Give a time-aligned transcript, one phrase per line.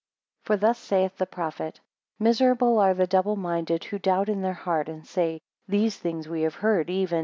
[0.47, 1.79] 11 For thus saith the prophet;
[2.17, 6.41] Miserable are the double minded, who doubt in their heart, and say, these things we
[6.41, 7.19] have heard, even.